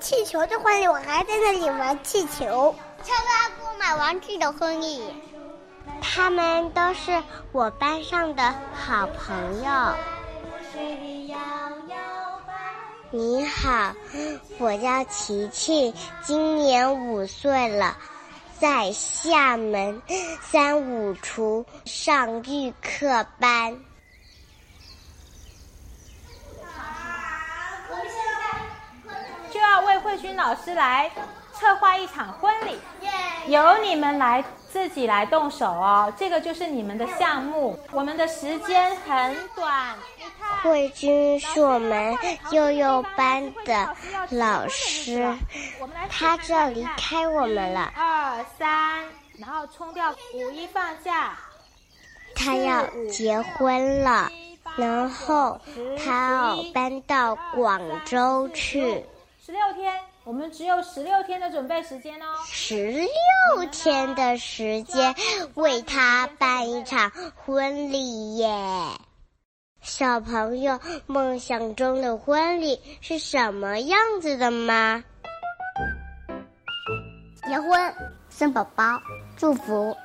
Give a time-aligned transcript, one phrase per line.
[0.00, 2.74] 气球的婚礼，我还在那里玩气球。
[3.02, 5.14] 超哥给我买玩具的婚礼，
[6.00, 9.70] 他们都是我班上的好朋友。
[13.10, 13.94] 你好，
[14.58, 17.96] 我叫琪琪，今年五岁了，
[18.58, 20.00] 在厦门
[20.40, 23.76] 三五厨上预课班。
[27.88, 31.10] 我们现在就要为慧君老师来
[31.52, 32.78] 策划一场婚礼，
[33.46, 36.12] 由你们来自己来动手哦。
[36.16, 39.94] 这个就是你们的项目，我们的时间很短。
[40.62, 42.16] 慧君是我们
[42.50, 43.94] 幼幼班的
[44.30, 45.32] 老师，
[46.08, 47.92] 他就要离开我们了。
[47.96, 49.04] 二三，
[49.38, 51.38] 然后冲掉五一放假，
[52.34, 54.30] 他要结婚了，
[54.76, 55.60] 然后
[56.04, 59.04] 他要搬到广州去。
[59.50, 62.24] 十六天，我们只有十六天的准备时间哦。
[62.46, 63.08] 十六
[63.72, 65.12] 天的时间
[65.54, 68.48] 为他办一场婚礼耶。
[69.82, 75.02] 小朋友梦想中的婚礼是什么样子的吗？
[77.48, 77.94] 结婚、
[78.28, 78.84] 生宝宝、
[79.36, 79.96] 祝福、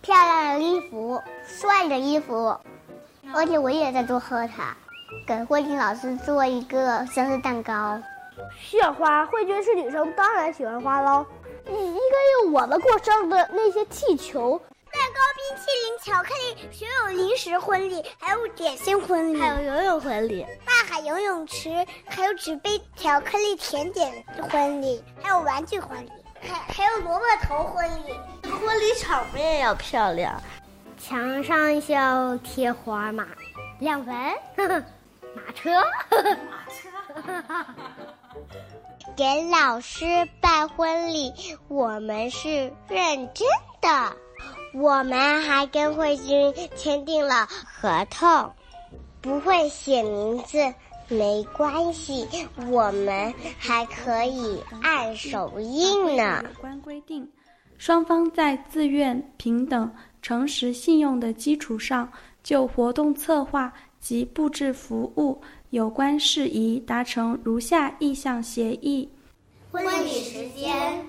[0.00, 2.58] 漂亮的衣服、帅的衣服，
[3.34, 4.74] 而且我也在做贺卡，
[5.26, 8.00] 给慧君老师做一个生日蛋糕。
[8.62, 11.24] 鲜花，慧君是女生，当然喜欢花喽。
[11.68, 14.60] 应应该用我们过生日的那些气球。
[14.92, 28.14] 蛋糕、冰淇淋、巧克力，所有零食婚礼，还有点心婚礼，还有游泳婚礼，大海游泳池，还有纸杯巧克力甜点婚礼，还有玩具婚礼，还还有萝卜头婚礼。
[28.48, 30.40] 婚礼场面要漂亮，
[30.96, 33.26] 墙上需要贴花马、
[33.80, 34.16] 亮纹、
[35.34, 35.70] 马车、
[36.48, 36.88] 马车。
[39.16, 40.04] 给老师
[40.40, 41.32] 办婚礼，
[41.68, 43.46] 我们是认真
[43.80, 44.16] 的。
[44.74, 48.52] 我们还跟慧君签订了合同，
[49.22, 50.58] 不会写名字
[51.08, 52.28] 没关系，
[52.68, 56.42] 我们还可以按手印呢。
[56.44, 57.26] 有关规定，
[57.78, 62.10] 双方在自愿、平等、诚实、信用的基础上，
[62.42, 65.40] 就活动策划及布置服务
[65.70, 69.08] 有关事宜达成如下意向协议。
[69.70, 71.04] 婚礼时间：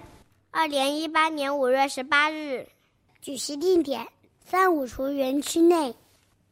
[0.51, 2.67] 二零一八年五月十八日。
[3.21, 4.07] 举行地点：
[4.45, 5.95] 三五厨园区内。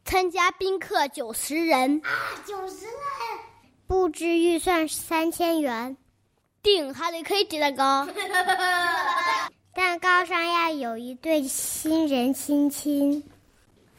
[0.03, 1.99] 参加宾客九十人。
[2.03, 2.09] 啊，
[2.45, 2.93] 九十人！
[3.87, 5.97] 布置预算三千元。
[6.61, 8.07] 订哈利 K 级蛋糕。
[9.73, 13.23] 蛋糕上要有一对新人亲亲。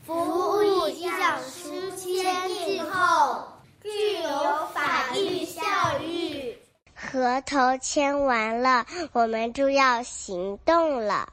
[0.07, 3.45] 服务意向书签订后，
[3.83, 4.31] 具有
[4.73, 5.63] 法律效
[5.99, 6.57] 力。
[6.95, 11.29] 合同签完了，我们就要行动了。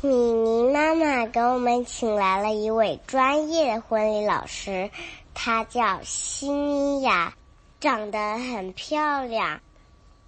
[0.00, 4.88] 米妮妈妈给我们请来了一位专业的婚礼老师，
[5.34, 7.34] 她叫西米娅，
[7.80, 9.60] 长得很漂亮，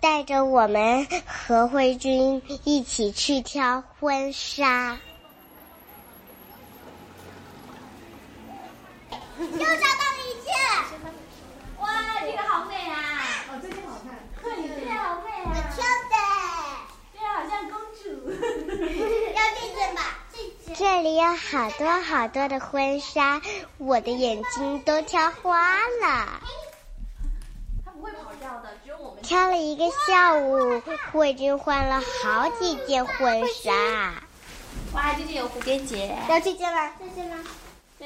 [0.00, 4.98] 带着我们和慧君一起去挑婚纱。
[9.38, 10.48] 又找到了一件，
[11.78, 11.86] 哇，
[12.22, 12.97] 这个好美啊！
[13.50, 15.44] 哦，这件好看，呵，你这件好美啊！
[15.44, 16.16] 我挑的，
[17.12, 18.04] 对啊，好像公主。
[19.36, 20.00] 要这件吧，
[20.32, 20.75] 这件。
[20.75, 23.42] 这里有好多好多的婚纱，
[23.76, 26.41] 我的眼睛都挑花了。
[27.84, 29.22] 它不会跑掉的，只有我们。
[29.22, 30.82] 挑了一个下午，
[31.12, 34.14] 我已经换了好几件婚纱。
[34.94, 36.16] 哇，这件有蝴蝶结。
[36.28, 36.94] 要这件吗？
[36.98, 37.44] 这件吗？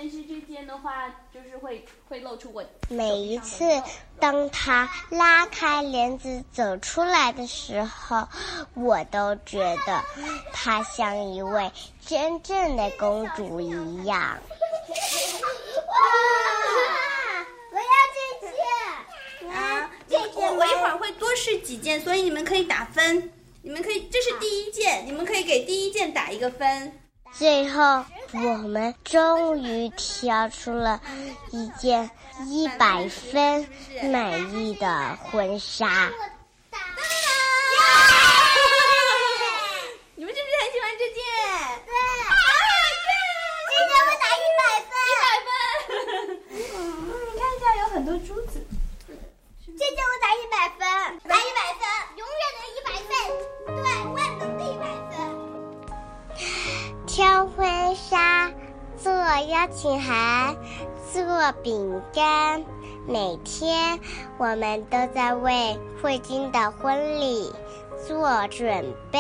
[0.02, 2.64] 但是这件的话，就是会会露出我。
[2.88, 3.66] 每一次
[4.18, 8.26] 当他拉开帘子走出来的时候，
[8.72, 10.02] 我都觉得
[10.54, 11.70] 她像一位
[12.06, 14.38] 真正的公主一样。
[15.86, 15.94] 哇！
[17.70, 17.84] 我要
[18.40, 19.54] 这件。
[19.54, 23.30] 啊，这件我一会儿会多试几件，所以你们可以打分。
[23.60, 26.98] 你们可以，这是第一件，你们可以给第一件打一个分。
[27.40, 28.04] 最后，
[28.34, 28.38] 我
[28.68, 31.00] 们终于挑出了
[31.52, 32.10] 一件
[32.46, 33.66] 一百分
[34.12, 36.10] 满意的婚纱。
[40.16, 41.24] 你们是不是很喜欢这件？
[41.86, 41.94] 对。
[43.70, 44.92] 这件我打一百分。
[45.08, 45.48] 一百分。
[46.76, 46.78] 嗯，
[47.32, 48.54] 你看一下，有很多珠子。
[49.64, 50.29] 这件我打
[59.48, 60.56] 邀请函，
[61.12, 62.64] 做饼干，
[63.06, 63.98] 每天
[64.38, 67.52] 我们都在为慧君的婚礼
[68.06, 69.18] 做准备。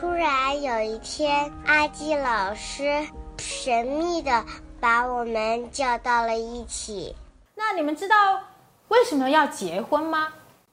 [0.00, 3.06] 突然有一天，阿基老师
[3.38, 4.44] 神秘的
[4.80, 7.14] 把我们叫到了一起。
[7.54, 8.40] 那你们知道
[8.88, 10.28] 为什么要结婚吗？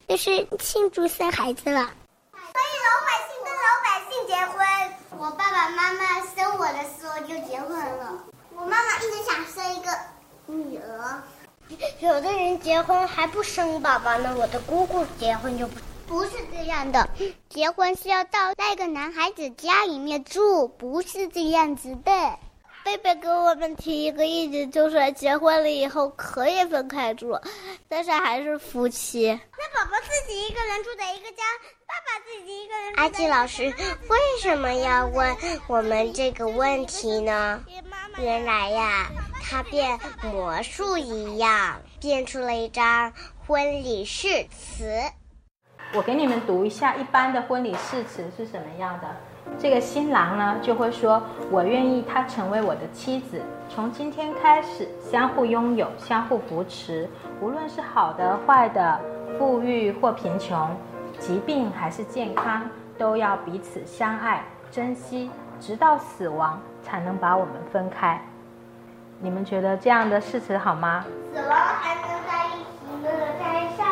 [0.07, 1.89] 就是庆祝生孩子了。
[2.31, 4.74] 所以老百姓跟老百姓结婚。
[5.25, 8.13] 我爸爸妈妈生我的时候就结婚了。
[8.55, 9.89] 我妈妈一直想生一个
[10.45, 11.23] 女儿。
[11.99, 17.09] 有的人结婚还不生宝宝呢，我的姑姑结婚就不不是这样的，
[17.49, 22.11] 结婚是要到那个男孩子家里面住，不是这样子的。
[22.85, 27.35] 贝贝给我们提一个意见，就是结婚了以后可以分开住，
[27.89, 29.27] 但是还是夫妻。
[29.27, 31.43] 那宝宝自己一个人住在一个家，
[31.87, 32.93] 爸爸自己一个人。
[32.97, 35.35] 阿基老师为什么要问
[35.65, 37.59] 我们这个问题呢？
[38.19, 39.09] 原来呀，
[39.41, 43.11] 他变魔术一样，变出了一张
[43.47, 45.01] 婚礼誓词。
[45.91, 49.07] 我给你们读一下一般的婚礼誓词是什么样的。
[49.57, 57.09] 这个新郎呢就会说：“我愿意她成为我的妻子，从今天开始相互拥有，相互扶持，
[57.41, 58.99] 无论是好的坏的，
[59.39, 60.69] 富裕或贫穷，
[61.19, 68.21] 疾病还是健康，都要彼此相爱珍惜，直到死亡才能把我们分开。”
[69.19, 71.05] 你们觉得这样的誓词好吗？
[71.33, 73.09] 死亡还能在一起呢，
[73.39, 73.85] 在上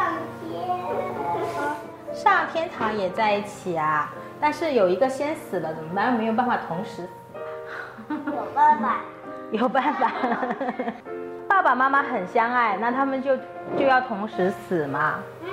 [0.44, 2.13] 天。
[2.13, 4.13] 上天堂也在一起啊。
[4.44, 6.13] 但是有一个先死了怎么办？
[6.13, 7.07] 没有办法同时死。
[8.10, 8.98] 有办法，
[9.51, 10.12] 有办法。
[11.48, 13.38] 爸爸妈妈很相爱，那他们就
[13.78, 15.22] 就要同时死嘛？
[15.44, 15.48] 嗯。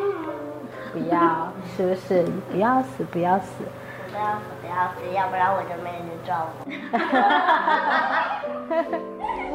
[0.93, 2.25] 不要，是不是？
[2.51, 3.63] 不要死，不要死。
[4.11, 6.69] 不要死，不要死，要不然我就没人照顾。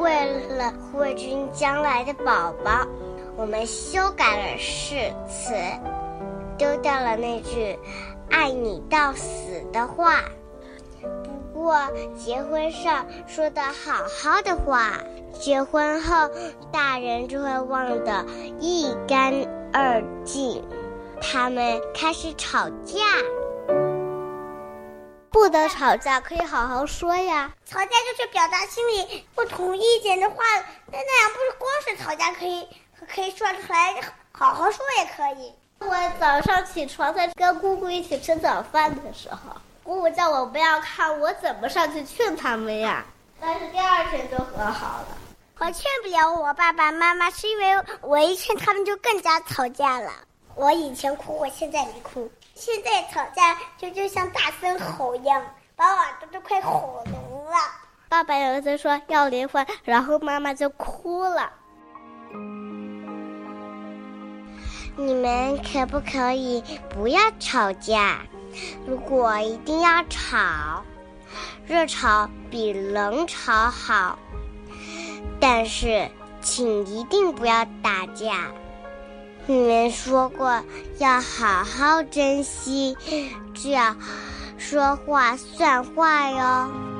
[0.02, 0.08] 为
[0.56, 2.86] 了慧君将来的宝宝，
[3.36, 5.52] 我们修改了誓词，
[6.56, 7.78] 丢掉了那句。
[8.30, 10.22] 爱你到死的话，
[11.52, 11.76] 不过
[12.16, 14.98] 结婚上说的好好的话，
[15.32, 16.30] 结婚后
[16.72, 18.24] 大人就会忘得
[18.60, 19.32] 一干
[19.72, 20.62] 二净。
[21.20, 22.96] 他们开始吵架，
[25.30, 27.52] 不得吵架，可以好好说呀。
[27.64, 30.36] 吵架就是表达心里不同意见的话，
[30.92, 32.68] 那那样不是光是吵架可以
[33.14, 33.98] 可以说出来，
[34.30, 35.54] 好好说也可以。
[35.88, 39.38] 我早上起床在跟姑姑一起吃早饭的时候，
[39.84, 43.04] 姑姑叫我不要看，我怎么上去劝他们呀？
[43.40, 45.06] 但是第二天就和好了。
[45.58, 50.10] 我劝不了我爸爸妈妈，是因为我一劝他们就更加吵架了。
[50.56, 52.28] 我以前哭，我现在没哭。
[52.54, 55.40] 现在吵架就就像大声吼一样，
[55.76, 57.56] 把我耳朵都快吼聋了。
[58.08, 61.52] 爸爸有一次说要离婚，然后妈妈就哭了。
[64.98, 68.20] 你们可不可以不要吵架？
[68.86, 70.82] 如果一定要吵，
[71.66, 74.18] 热吵比冷吵好。
[75.38, 76.08] 但是，
[76.40, 78.48] 请一定不要打架。
[79.44, 80.62] 你们说过
[80.98, 82.96] 要好好珍惜，
[83.52, 83.98] 这样
[84.56, 86.95] 说话算话哟。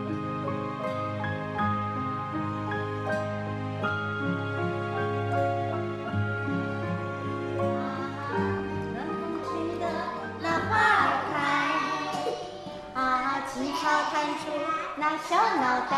[15.29, 15.97] 小脑袋。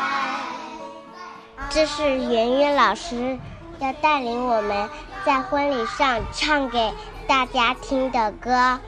[1.71, 3.39] 这是圆圆老师
[3.79, 4.89] 要带领我们
[5.25, 6.93] 在婚礼上唱给
[7.27, 8.79] 大家听的歌。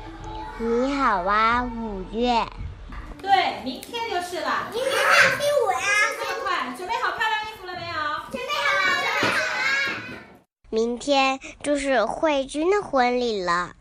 [0.59, 2.47] 你好啊，五月。
[3.23, 3.31] 对，
[3.65, 4.69] 明天就是了。
[4.73, 5.79] 明天是第五呀。
[6.19, 7.95] 这么快，准备好漂亮衣服了没有？
[8.31, 10.19] 准备好了，准备好了。
[10.71, 13.73] 明天就是慧君的婚礼了，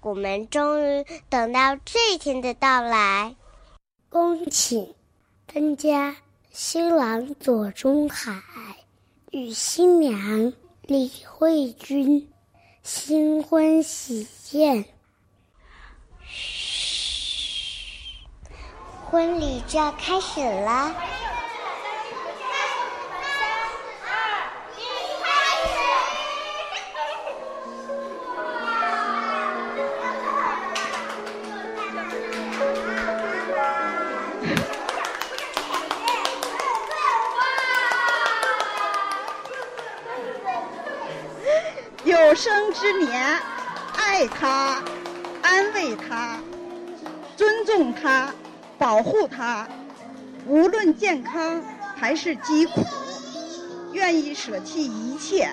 [0.00, 3.34] 我们终于等到这一天的到来。
[4.08, 4.95] 恭喜！
[5.56, 6.14] 参加
[6.50, 8.42] 新郎左中海
[9.30, 12.30] 与新娘李慧君
[12.82, 14.84] 新婚喜宴。
[16.20, 18.18] 嘘，
[19.10, 20.94] 婚礼就要开始了。
[42.36, 43.40] 生之年，
[43.96, 44.82] 爱他，
[45.42, 46.38] 安慰他，
[47.34, 48.32] 尊重他，
[48.78, 49.66] 保护他，
[50.46, 51.62] 无论健康
[51.96, 52.84] 还是疾苦，
[53.92, 55.48] 愿意舍弃一切，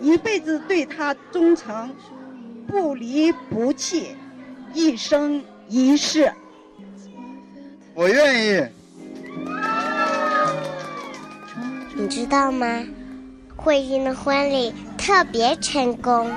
[0.00, 1.94] 一辈子对他忠诚，
[2.66, 4.16] 不离不弃，
[4.72, 6.32] 一生一世。
[7.94, 8.66] 我愿意。
[11.94, 12.82] 你知道吗？
[13.54, 16.30] 慧君的婚礼特别成功，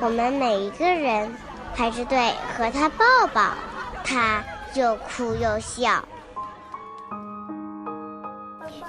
[0.00, 1.28] 我们每一个人
[1.74, 3.50] 排着队和他抱抱，
[4.04, 4.40] 他
[4.74, 6.04] 又哭又笑。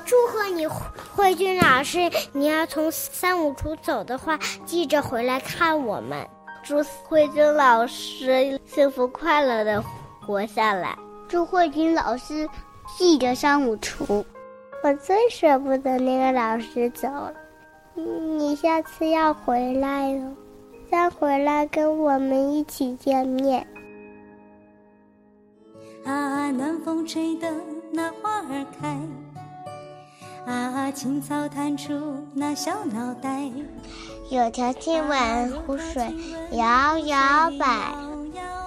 [0.06, 0.68] 祝贺你，
[1.16, 2.12] 慧君老师！
[2.32, 4.38] 你要从三五处走的话，
[4.68, 6.30] 记着回来看我们。
[6.64, 9.84] 祝慧君老师幸福快乐的
[10.22, 10.96] 活下来。
[11.28, 12.48] 祝慧君老师
[12.96, 14.24] 记得三五处。
[14.84, 17.34] 我最舍不得那个老师走了，
[17.96, 20.36] 你下次要回来哟，
[20.92, 23.66] 再回来跟我们一起见面。
[26.04, 27.50] 啊，暖风吹的
[27.94, 29.00] 那花儿开，
[30.52, 33.50] 啊，青草探出那小脑袋，
[34.30, 36.14] 有条金碗湖水
[36.52, 37.18] 摇摇
[37.58, 37.96] 摆，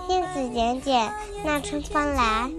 [0.08, 1.12] 燕子点点
[1.44, 2.50] 那春风来。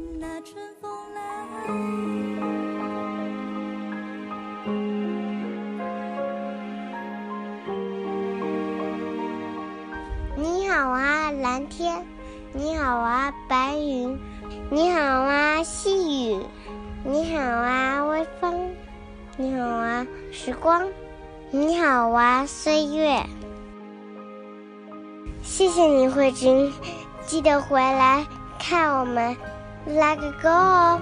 [12.58, 14.20] 你好啊，白云！
[14.72, 16.44] 你好啊，细雨！
[17.04, 18.72] 你好啊，微风！
[19.38, 20.88] 你好啊，时光！
[21.52, 23.24] 你好啊，岁月！
[25.44, 26.74] 谢谢你，慧君，
[27.28, 28.26] 记得回来
[28.58, 29.38] 看我们
[29.86, 31.00] 拉个钩哦。